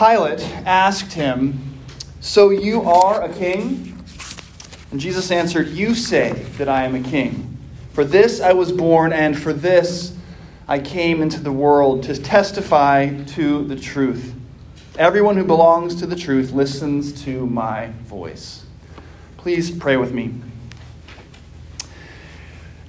[0.00, 1.76] Pilate asked him,
[2.20, 4.02] So you are a king?
[4.90, 7.58] And Jesus answered, You say that I am a king.
[7.92, 10.16] For this I was born, and for this
[10.66, 14.32] I came into the world to testify to the truth.
[14.96, 18.64] Everyone who belongs to the truth listens to my voice.
[19.36, 20.32] Please pray with me.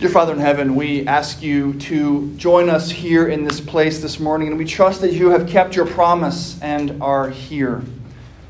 [0.02, 4.20] Dear Father in heaven, we ask you to join us here in this place this
[4.20, 7.84] morning, and we trust that you have kept your promise and are here.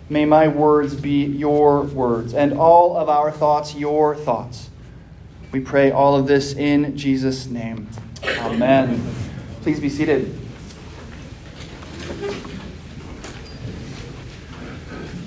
[0.09, 4.69] May my words be your words, and all of our thoughts your thoughts.
[5.51, 7.89] We pray all of this in Jesus' name.
[8.23, 9.13] Amen.
[9.61, 10.33] Please be seated.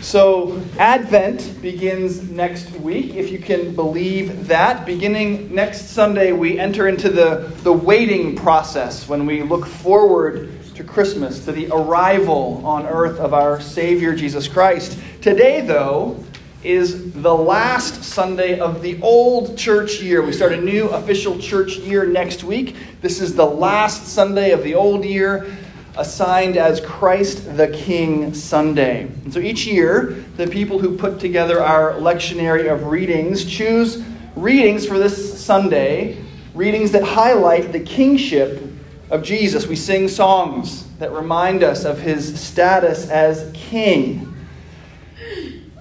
[0.05, 4.85] So, Advent begins next week, if you can believe that.
[4.85, 10.85] Beginning next Sunday, we enter into the, the waiting process when we look forward to
[10.85, 14.99] Christmas, to the arrival on earth of our Savior Jesus Christ.
[15.23, 16.23] Today, though,
[16.63, 20.21] is the last Sunday of the old church year.
[20.23, 22.77] We start a new official church year next week.
[23.01, 25.51] This is the last Sunday of the old year
[25.97, 29.03] assigned as Christ the King Sunday.
[29.03, 34.03] And so each year, the people who put together our lectionary of readings choose
[34.37, 36.23] readings for this Sunday,
[36.55, 38.63] readings that highlight the kingship
[39.11, 39.67] of Jesus.
[39.67, 44.35] We sing songs that remind us of his status as king.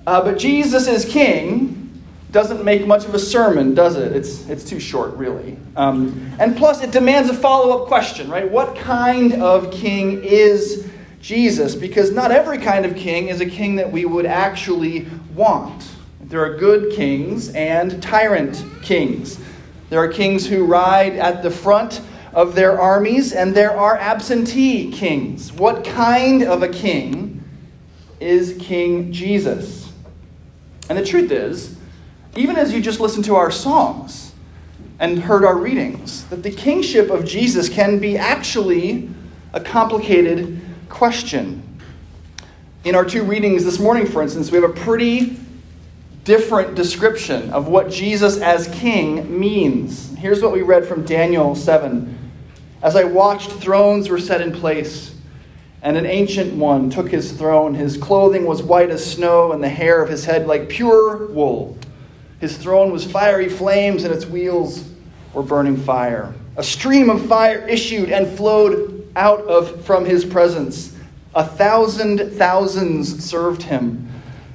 [0.05, 1.82] Uh, but Jesus is king
[2.33, 4.11] doesn't make much of a sermon, does it?
[4.11, 5.55] It's, it's too short, really.
[5.75, 8.49] Um, and plus, it demands a follow up question, right?
[8.49, 10.89] What kind of king is
[11.21, 11.75] Jesus?
[11.75, 15.87] Because not every kind of king is a king that we would actually want.
[16.21, 19.39] There are good kings and tyrant kings.
[19.91, 22.01] There are kings who ride at the front
[22.33, 25.53] of their armies, and there are absentee kings.
[25.53, 27.43] What kind of a king
[28.19, 29.91] is King Jesus?
[30.89, 31.77] And the truth is,
[32.35, 34.33] even as you just listened to our songs
[34.99, 39.09] and heard our readings, that the kingship of Jesus can be actually
[39.53, 41.61] a complicated question.
[42.83, 45.37] In our two readings this morning, for instance, we have a pretty
[46.23, 50.15] different description of what Jesus as king means.
[50.15, 52.17] Here's what we read from Daniel 7.
[52.81, 55.15] As I watched, thrones were set in place,
[55.81, 57.73] and an ancient one took his throne.
[57.73, 61.77] His clothing was white as snow, and the hair of his head like pure wool.
[62.43, 64.83] His throne was fiery flames, and its wheels
[65.33, 66.33] were burning fire.
[66.57, 70.93] A stream of fire issued and flowed out of from his presence.
[71.35, 74.09] A thousand thousands served him,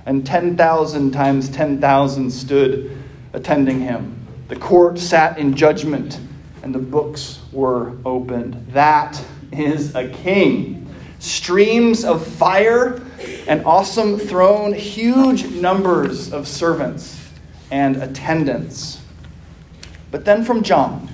[0.04, 2.94] and ten thousand times ten thousand stood
[3.32, 4.14] attending him.
[4.48, 6.20] The court sat in judgment,
[6.62, 8.66] and the books were opened.
[8.72, 9.18] That
[9.50, 10.94] is a king.
[11.20, 13.00] Streams of fire,
[13.46, 17.17] an awesome throne, huge numbers of servants
[17.70, 19.00] and attendants.
[20.10, 21.08] But then from John,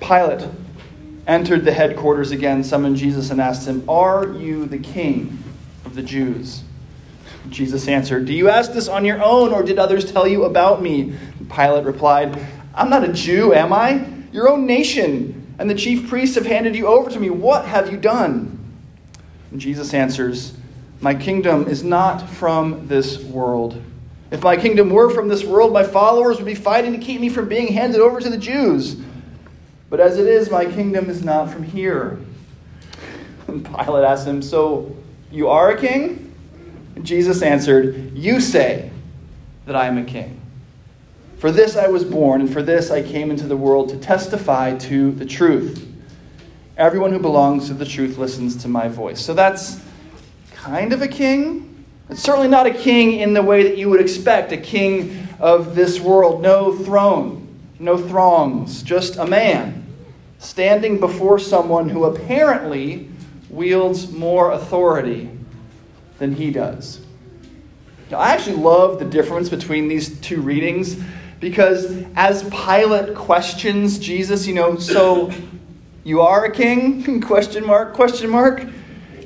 [0.00, 0.48] Pilate
[1.26, 5.42] entered the headquarters again, summoned Jesus, and asked him, Are you the king
[5.84, 6.62] of the Jews?
[7.50, 10.82] Jesus answered, Do you ask this on your own, or did others tell you about
[10.82, 11.14] me?
[11.54, 12.38] Pilate replied,
[12.74, 14.06] I'm not a Jew, am I?
[14.32, 17.30] Your own nation and the chief priests have handed you over to me.
[17.30, 18.58] What have you done?
[19.50, 20.56] And Jesus answers,
[21.00, 23.80] My kingdom is not from this world.
[24.34, 27.28] If my kingdom were from this world, my followers would be fighting to keep me
[27.28, 28.96] from being handed over to the Jews.
[29.88, 32.18] But as it is, my kingdom is not from here.
[33.46, 34.96] And Pilate asked him, So
[35.30, 36.34] you are a king?
[36.96, 38.90] And Jesus answered, You say
[39.66, 40.40] that I am a king.
[41.38, 44.76] For this I was born, and for this I came into the world to testify
[44.78, 45.88] to the truth.
[46.76, 49.24] Everyone who belongs to the truth listens to my voice.
[49.24, 49.80] So that's
[50.50, 51.73] kind of a king,
[52.10, 55.74] it's certainly not a king in the way that you would expect a king of
[55.74, 56.42] this world.
[56.42, 57.48] No throne,
[57.78, 59.86] no throngs, just a man
[60.38, 63.08] standing before someone who apparently
[63.48, 65.30] wields more authority
[66.18, 67.00] than he does.
[68.10, 71.02] Now, I actually love the difference between these two readings
[71.40, 75.32] because as Pilate questions Jesus, you know, so
[76.04, 77.20] you are a king?
[77.22, 78.66] question mark, question mark.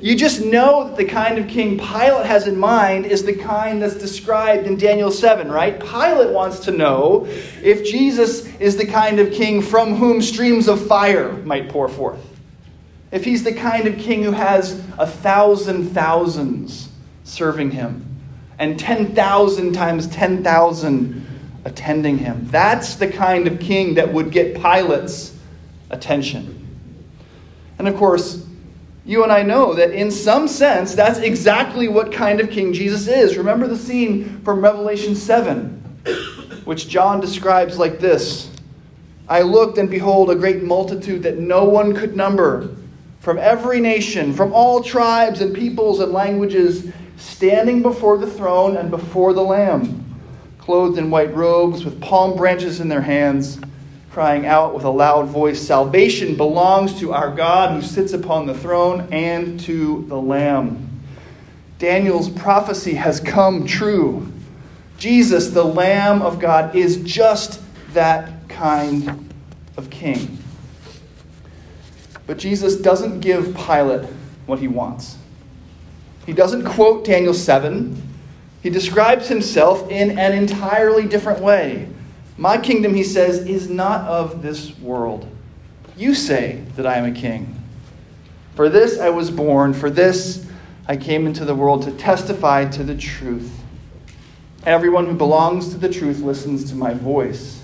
[0.01, 3.81] You just know that the kind of king Pilate has in mind is the kind
[3.81, 5.77] that's described in Daniel 7, right?
[5.77, 7.25] Pilate wants to know
[7.61, 12.25] if Jesus is the kind of king from whom streams of fire might pour forth.
[13.11, 16.89] If he's the kind of king who has a thousand thousands
[17.25, 18.05] serving him
[18.57, 21.25] and 10,000 times 10,000
[21.65, 22.47] attending him.
[22.49, 25.37] That's the kind of king that would get Pilate's
[25.89, 26.55] attention.
[27.77, 28.45] And of course,
[29.09, 33.07] you and I know that in some sense, that's exactly what kind of king Jesus
[33.07, 33.39] is.
[33.39, 35.67] Remember the scene from Revelation 7,
[36.63, 38.51] which John describes like this
[39.27, 42.75] I looked, and behold, a great multitude that no one could number,
[43.19, 48.91] from every nation, from all tribes and peoples and languages, standing before the throne and
[48.91, 50.21] before the Lamb,
[50.59, 53.59] clothed in white robes, with palm branches in their hands
[54.11, 58.53] crying out with a loud voice Salvation belongs to our God who sits upon the
[58.53, 60.87] throne and to the Lamb.
[61.77, 64.31] Daniel's prophecy has come true.
[64.97, 67.61] Jesus, the Lamb of God, is just
[67.93, 69.31] that kind
[69.77, 70.37] of king.
[72.27, 74.09] But Jesus doesn't give Pilate
[74.45, 75.17] what he wants.
[76.25, 78.01] He doesn't quote Daniel 7.
[78.61, 81.87] He describes himself in an entirely different way.
[82.39, 85.27] My kingdom, he says, is not of this world.
[85.97, 87.61] You say that I am a king.
[88.55, 90.47] For this I was born, for this
[90.87, 93.51] I came into the world to testify to the truth.
[94.63, 97.61] Everyone who belongs to the truth listens to my voice.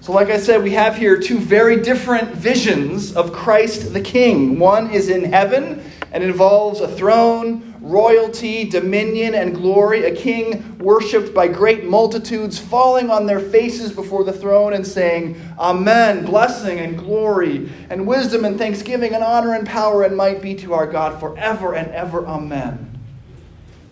[0.00, 4.58] So, like I said, we have here two very different visions of Christ the King.
[4.58, 5.84] One is in heaven
[6.14, 13.10] and involves a throne royalty, dominion, and glory, a king worshipped by great multitudes, falling
[13.10, 18.56] on their faces before the throne and saying, Amen, blessing and glory, and wisdom and
[18.56, 22.26] thanksgiving, and honor and power and might be to our God forever and ever.
[22.26, 22.98] Amen.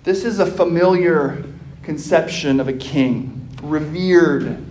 [0.04, 1.44] This is a familiar
[1.82, 4.64] conception of a king, revered,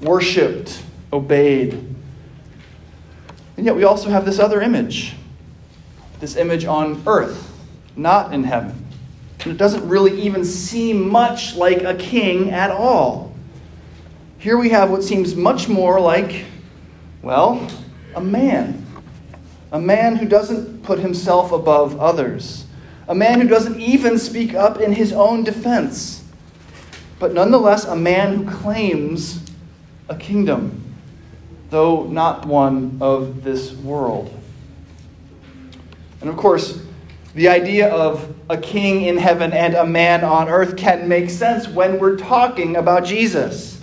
[0.00, 0.82] worshipped,
[1.12, 1.74] obeyed.
[3.56, 5.14] And yet we also have this other image,
[6.22, 7.52] this image on earth
[7.96, 8.86] not in heaven.
[9.40, 13.34] And it doesn't really even seem much like a king at all.
[14.38, 16.44] Here we have what seems much more like,
[17.22, 17.68] well,
[18.14, 18.86] a man.
[19.72, 22.66] A man who doesn't put himself above others.
[23.08, 26.22] A man who doesn't even speak up in his own defense.
[27.18, 29.44] But nonetheless, a man who claims
[30.08, 30.94] a kingdom,
[31.70, 34.38] though not one of this world.
[36.22, 36.80] And of course,
[37.34, 41.66] the idea of a king in heaven and a man on earth can make sense
[41.66, 43.80] when we're talking about Jesus.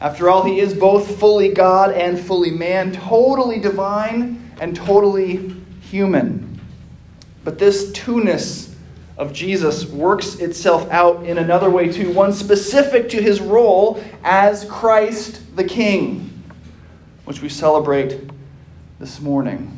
[0.00, 6.60] After all, he is both fully God and fully man, totally divine and totally human.
[7.44, 8.74] But this two-ness
[9.16, 14.66] of Jesus works itself out in another way too, one specific to his role as
[14.66, 16.42] Christ the King,
[17.24, 18.20] which we celebrate
[19.00, 19.72] this morning.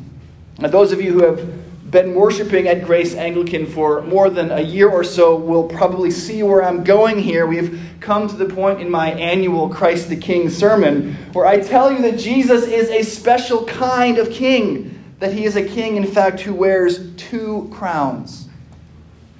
[0.57, 1.58] Now, those of you who have
[1.89, 6.43] been worshiping at Grace Anglican for more than a year or so will probably see
[6.43, 7.47] where I'm going here.
[7.47, 11.91] We've come to the point in my annual Christ the King sermon where I tell
[11.91, 16.05] you that Jesus is a special kind of king, that he is a king, in
[16.05, 18.47] fact, who wears two crowns.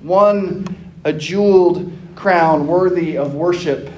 [0.01, 3.91] One, a jeweled crown worthy of worship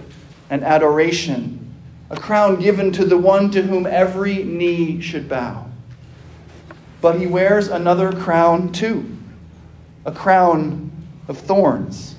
[0.50, 1.74] and adoration,
[2.10, 5.71] a crown given to the one to whom every knee should bow
[7.02, 9.18] but he wears another crown too.
[10.06, 10.92] A crown
[11.28, 12.16] of thorns,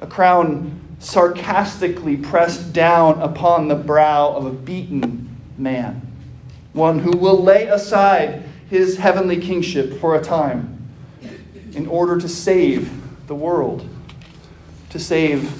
[0.00, 6.00] a crown sarcastically pressed down upon the brow of a beaten man,
[6.72, 10.70] one who will lay aside his heavenly kingship for a time
[11.74, 12.90] in order to save
[13.26, 13.88] the world,
[14.90, 15.52] to save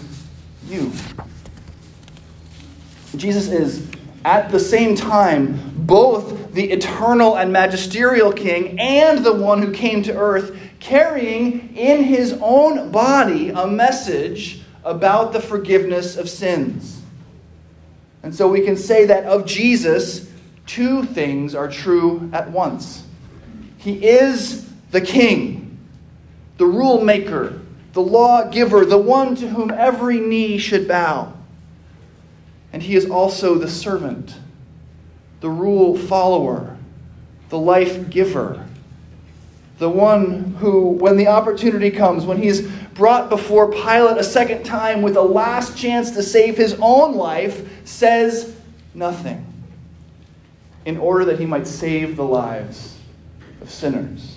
[0.66, 0.92] you.
[3.16, 3.90] Jesus is
[4.24, 10.02] at the same time both the eternal and magisterial king and the one who came
[10.02, 17.02] to earth, carrying in his own body a message about the forgiveness of sins.
[18.22, 20.30] And so we can say that of Jesus,
[20.66, 23.04] two things are true at once.
[23.76, 25.78] He is the king,
[26.56, 27.60] the rule maker,
[27.92, 31.34] the law giver, the one to whom every knee should bow.
[32.74, 34.34] And he is also the servant
[35.40, 36.76] the rule follower,
[37.48, 38.66] the life giver,
[39.78, 44.64] the one who, when the opportunity comes, when he is brought before Pilate a second
[44.64, 48.56] time with a last chance to save his own life, says
[48.92, 49.46] nothing
[50.84, 52.98] in order that he might save the lives
[53.60, 54.36] of sinners.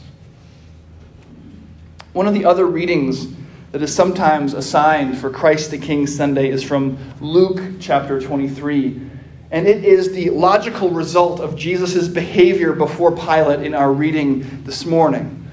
[2.13, 3.33] One of the other readings
[3.71, 9.07] that is sometimes assigned for Christ the King Sunday is from Luke chapter 23
[9.49, 14.85] and it is the logical result of Jesus' behavior before Pilate in our reading this
[14.85, 15.45] morning.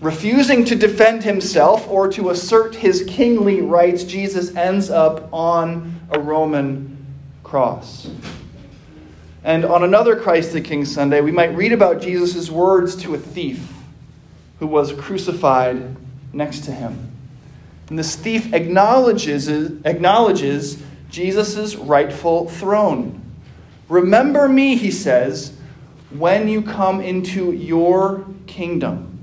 [0.00, 6.18] Refusing to defend himself or to assert his kingly rights, Jesus ends up on a
[6.18, 7.04] Roman
[7.44, 8.10] cross.
[9.44, 13.18] And on another Christ the King Sunday, we might read about Jesus' words to a
[13.18, 13.70] thief
[14.60, 15.94] who was crucified
[16.32, 17.11] next to him.
[17.92, 19.50] And this thief acknowledges,
[19.84, 23.20] acknowledges Jesus' rightful throne.
[23.90, 25.54] Remember me, he says,
[26.08, 29.22] when you come into your kingdom.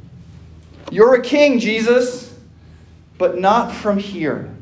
[0.92, 2.32] You're a king, Jesus,
[3.18, 4.54] but not from here.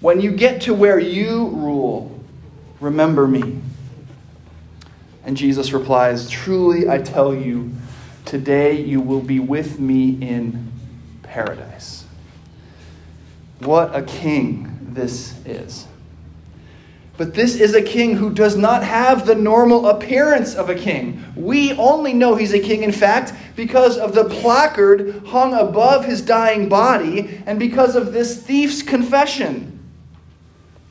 [0.00, 2.18] When you get to where you rule,
[2.80, 3.60] remember me.
[5.26, 7.72] And Jesus replies, Truly I tell you,
[8.24, 10.72] today you will be with me in
[11.22, 12.01] paradise.
[13.64, 15.86] What a king this is.
[17.16, 21.22] But this is a king who does not have the normal appearance of a king.
[21.36, 26.22] We only know he's a king, in fact, because of the placard hung above his
[26.22, 29.78] dying body and because of this thief's confession.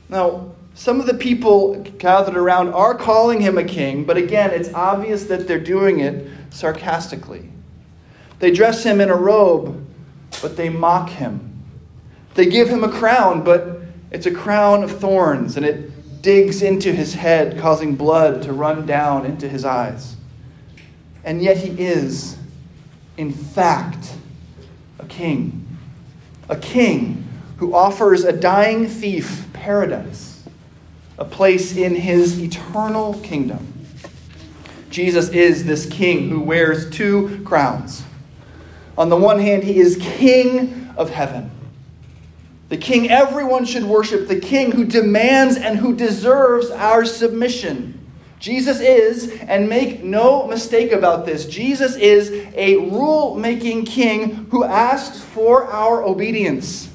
[0.08, 4.72] Now, some of the people gathered around are calling him a king, but again, it's
[4.72, 7.50] obvious that they're doing it sarcastically.
[8.38, 9.86] They dress him in a robe,
[10.40, 11.51] but they mock him.
[12.34, 16.92] They give him a crown, but it's a crown of thorns, and it digs into
[16.92, 20.16] his head, causing blood to run down into his eyes.
[21.24, 22.36] And yet he is,
[23.16, 24.14] in fact,
[24.98, 25.66] a king.
[26.48, 27.24] A king
[27.58, 30.44] who offers a dying thief paradise,
[31.18, 33.68] a place in his eternal kingdom.
[34.90, 38.04] Jesus is this king who wears two crowns.
[38.98, 41.50] On the one hand, he is king of heaven
[42.72, 48.00] the king everyone should worship, the king who demands and who deserves our submission.
[48.38, 54.64] Jesus is, and make no mistake about this, Jesus is a rule making king who
[54.64, 56.88] asks for our obedience.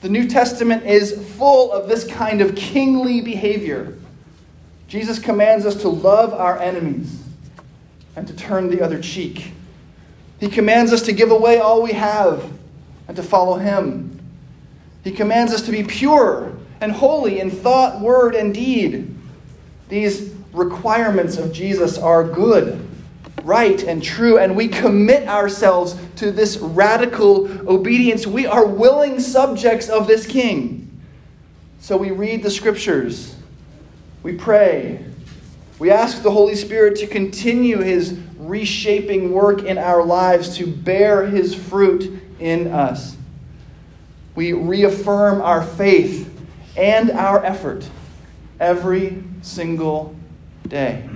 [0.00, 3.96] The New Testament is full of this kind of kingly behavior.
[4.88, 7.22] Jesus commands us to love our enemies
[8.16, 9.52] and to turn the other cheek.
[10.40, 12.52] He commands us to give away all we have
[13.06, 14.17] and to follow him.
[15.08, 19.16] He commands us to be pure and holy in thought, word, and deed.
[19.88, 22.86] These requirements of Jesus are good,
[23.42, 28.26] right, and true, and we commit ourselves to this radical obedience.
[28.26, 31.00] We are willing subjects of this King.
[31.80, 33.34] So we read the scriptures,
[34.22, 35.06] we pray,
[35.78, 41.24] we ask the Holy Spirit to continue his reshaping work in our lives, to bear
[41.24, 43.17] his fruit in us.
[44.38, 46.32] We reaffirm our faith
[46.76, 47.90] and our effort
[48.60, 50.14] every single
[50.68, 51.10] day.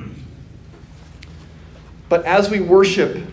[2.09, 3.25] But as we worship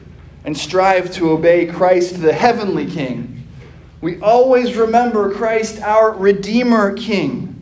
[0.46, 3.48] and strive to obey Christ, the heavenly King,
[4.00, 7.56] we always remember Christ, our Redeemer King,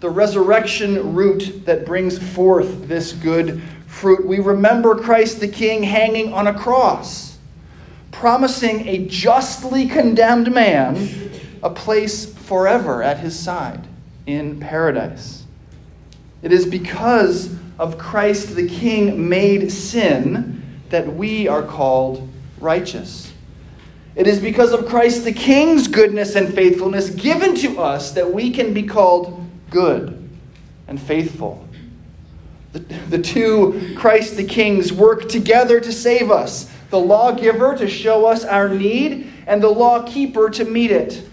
[0.00, 4.26] the resurrection root that brings forth this good fruit.
[4.26, 7.36] We remember Christ the King hanging on a cross,
[8.10, 11.28] promising a justly condemned man
[11.62, 13.86] a place forever at his side
[14.26, 15.44] in paradise.
[16.42, 22.28] It is because of Christ the King made sin that we are called
[22.58, 23.32] righteous.
[24.14, 28.50] It is because of Christ the King's goodness and faithfulness given to us that we
[28.50, 30.28] can be called good
[30.88, 31.66] and faithful.
[32.72, 38.26] The, the two Christ the Kings work together to save us the lawgiver to show
[38.26, 41.26] us our need, and the lawkeeper to meet it.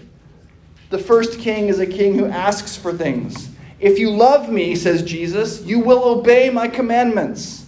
[0.90, 3.48] The first king is a king who asks for things.
[3.78, 7.66] If you love me, says Jesus, you will obey my commandments.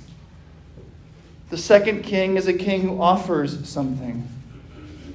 [1.48, 4.28] The second king is a king who offers something.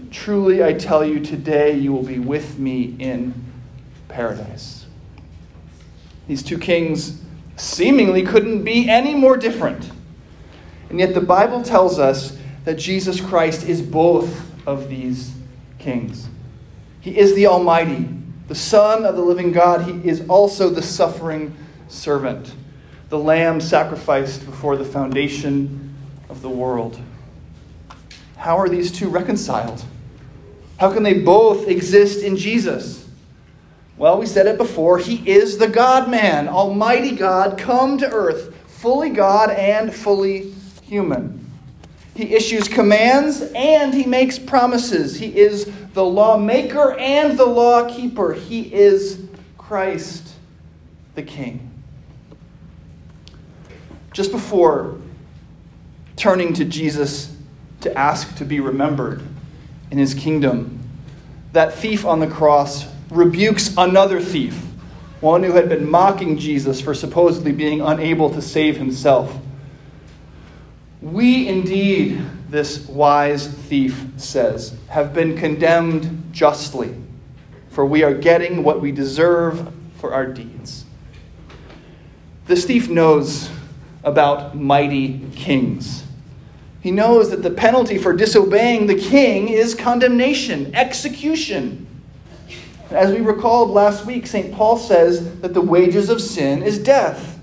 [0.09, 3.33] Truly, I tell you, today you will be with me in
[4.07, 4.85] paradise.
[6.27, 7.21] These two kings
[7.57, 9.91] seemingly couldn't be any more different.
[10.89, 15.33] And yet, the Bible tells us that Jesus Christ is both of these
[15.77, 16.27] kings.
[17.07, 18.05] He is the Almighty,
[18.49, 19.83] the Son of the living God.
[19.83, 21.55] He is also the suffering
[21.87, 22.53] servant,
[23.07, 25.95] the Lamb sacrificed before the foundation
[26.27, 26.99] of the world.
[28.35, 29.85] How are these two reconciled?
[30.81, 33.07] How can they both exist in Jesus?
[33.95, 34.97] Well, we said it before.
[34.97, 41.49] He is the God man, Almighty God, come to earth, fully God and fully human.
[42.15, 45.17] He issues commands and he makes promises.
[45.17, 48.33] He is the lawmaker and the lawkeeper.
[48.33, 49.19] He is
[49.57, 50.35] Christ
[51.15, 51.71] the King.
[54.13, 54.99] Just before
[56.15, 57.35] turning to Jesus
[57.81, 59.23] to ask to be remembered
[59.89, 60.87] in his kingdom,
[61.53, 64.53] that thief on the cross rebukes another thief,
[65.19, 69.35] one who had been mocking Jesus for supposedly being unable to save himself.
[71.01, 76.95] We indeed this wise thief says, have been condemned justly,
[77.69, 80.85] for we are getting what we deserve for our deeds.
[82.45, 83.49] This thief knows
[84.03, 86.03] about mighty kings.
[86.79, 91.85] He knows that the penalty for disobeying the king is condemnation, execution.
[92.89, 94.53] As we recalled last week, St.
[94.53, 97.37] Paul says that the wages of sin is death.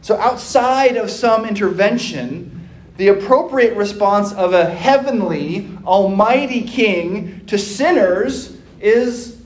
[0.00, 2.51] So, outside of some intervention,
[2.96, 9.40] the appropriate response of a heavenly, almighty king to sinners is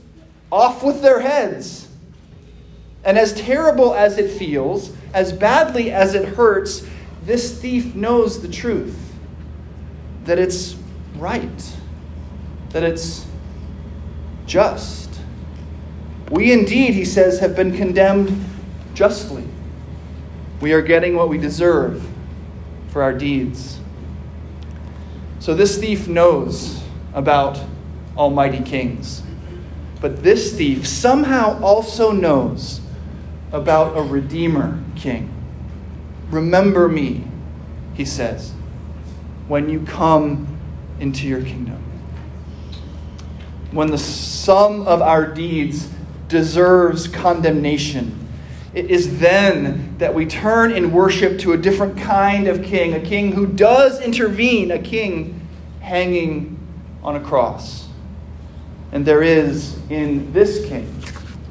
[0.51, 1.87] off with their heads.
[3.03, 6.85] And as terrible as it feels, as badly as it hurts,
[7.23, 8.97] this thief knows the truth
[10.25, 10.75] that it's
[11.15, 11.77] right,
[12.71, 13.25] that it's
[14.45, 15.21] just.
[16.29, 18.43] We indeed, he says, have been condemned
[18.93, 19.47] justly.
[20.59, 22.05] We are getting what we deserve
[22.97, 23.79] for our deeds.
[25.37, 26.81] So this thief knows
[27.13, 27.63] about
[28.17, 29.21] almighty kings.
[30.01, 32.81] But this thief somehow also knows
[33.51, 35.31] about a Redeemer king.
[36.31, 37.23] Remember me,
[37.93, 38.51] he says,
[39.47, 40.57] when you come
[40.99, 41.79] into your kingdom.
[43.69, 45.87] When the sum of our deeds
[46.29, 48.26] deserves condemnation,
[48.77, 52.99] it is then that we turn in worship to a different kind of king, a
[52.99, 55.41] king who does intervene, a king
[55.79, 56.59] hanging
[57.01, 57.87] on a cross.
[58.91, 60.93] And there is in this king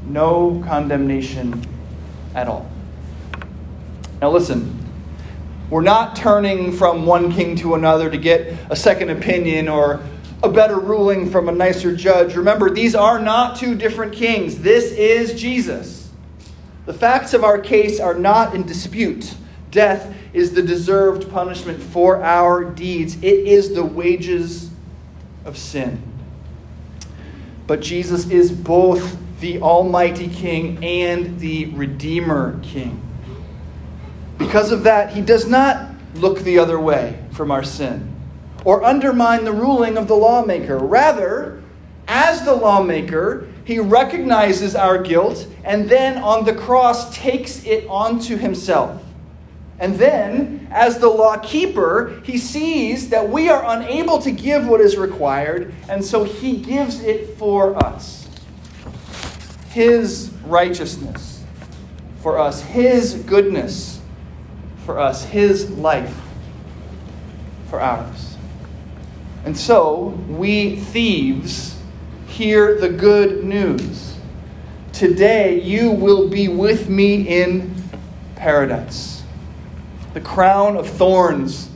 [0.07, 1.67] no condemnation
[2.37, 2.71] at all.
[4.23, 4.79] Now, listen,
[5.69, 10.01] we're not turning from one king to another to get a second opinion or
[10.45, 12.37] a better ruling from a nicer judge.
[12.37, 14.61] Remember, these are not two different kings.
[14.61, 15.96] This is Jesus.
[16.87, 19.35] The facts of our case are not in dispute.
[19.71, 24.71] Death is the deserved punishment for our deeds, it is the wages
[25.45, 26.01] of sin.
[27.67, 33.03] But Jesus is both the Almighty King and the Redeemer King.
[34.39, 38.15] Because of that, he does not look the other way from our sin
[38.65, 40.79] or undermine the ruling of the lawmaker.
[40.79, 41.63] Rather,
[42.09, 48.37] as the lawmaker, he recognizes our guilt and then on the cross takes it onto
[48.37, 49.03] himself.
[49.81, 54.81] And then, as the law keeper, he sees that we are unable to give what
[54.81, 58.29] is required, and so he gives it for us.
[59.71, 61.45] His righteousness
[62.23, 64.01] for us, his goodness
[64.87, 66.17] for us, his life
[67.69, 68.37] for ours.
[69.45, 71.76] And so, we thieves
[72.37, 74.15] hear the good news.
[74.93, 77.75] Today, you will be with me in
[78.35, 79.23] paradise.
[80.13, 81.71] The crown of thorns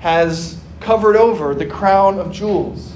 [0.00, 2.92] has covered over the crown of jewels.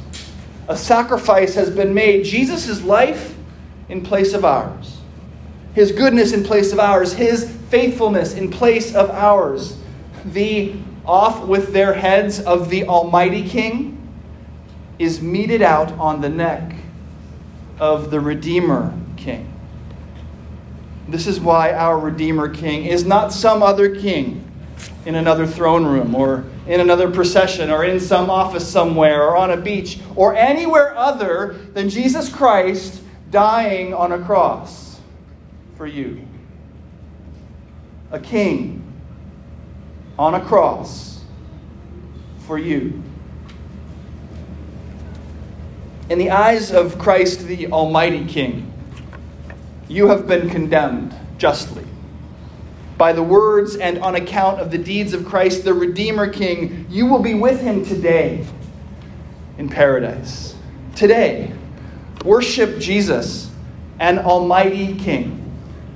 [0.68, 2.26] A sacrifice has been made.
[2.26, 3.34] Jesus' life
[3.88, 4.98] in place of ours,
[5.72, 9.78] His goodness in place of ours, His faithfulness in place of ours.
[10.26, 10.74] The
[11.06, 13.94] off with their heads of the Almighty King
[14.98, 16.74] is meted out on the neck
[17.80, 19.52] of the Redeemer King.
[21.08, 24.44] This is why our Redeemer King is not some other king
[25.06, 29.50] in another throne room or in another procession or in some office somewhere or on
[29.50, 35.00] a beach or anywhere other than Jesus Christ dying on a cross
[35.76, 36.28] for you
[38.10, 38.82] a king
[40.18, 41.20] on a cross
[42.46, 43.02] for you.
[46.08, 48.72] In the eyes of Christ, the Almighty King,
[49.88, 51.84] you have been condemned justly.
[52.96, 57.06] By the words and on account of the deeds of Christ, the Redeemer King, you
[57.06, 58.44] will be with him today
[59.58, 60.56] in paradise.
[60.96, 61.52] Today,
[62.24, 63.50] worship Jesus,
[64.00, 65.38] an Almighty King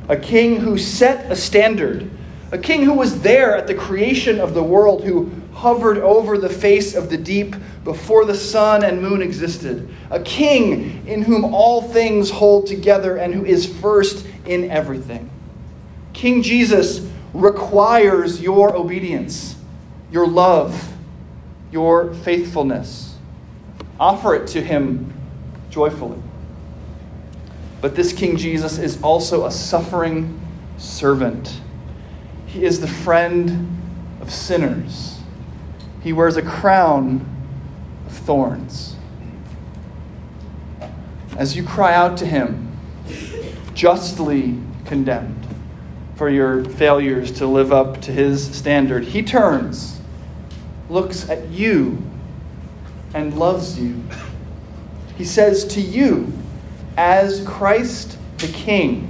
[0.09, 2.11] a king who set a standard,
[2.51, 5.31] a king who was there at the creation of the world, who
[5.63, 11.07] hovered over the face of the deep before the sun and moon existed, a king
[11.07, 15.31] in whom all things hold together and who is first in everything.
[16.13, 19.55] King Jesus requires your obedience,
[20.11, 20.93] your love,
[21.71, 23.15] your faithfulness.
[24.01, 25.15] Offer it to him
[25.71, 26.21] joyfully.
[27.81, 30.41] But this King Jesus is also a suffering
[30.77, 31.61] servant.
[32.47, 33.81] He is the friend
[34.21, 35.22] of sinners.
[36.03, 37.25] He wears a crown
[38.07, 38.97] of thorns.
[41.37, 42.77] As you cry out to him,
[43.75, 45.47] justly condemned
[46.17, 50.01] for your failures to live up to his standard, he turns,
[50.91, 52.03] looks at you
[53.15, 54.03] and loves you.
[55.17, 56.33] He says to you,
[56.97, 59.09] as Christ the King,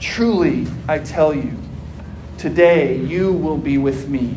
[0.00, 1.56] Truly, I tell you,
[2.36, 4.36] today you will be with me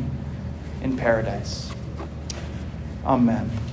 [0.88, 1.70] in paradise.
[3.06, 3.67] Amen.